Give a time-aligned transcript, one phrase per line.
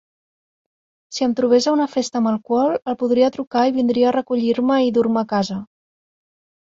[1.17, 4.79] Si em trobés a una festa amb alcohol, el podria trucar i vindria a recollir-me
[4.89, 5.63] i dur-me a casa.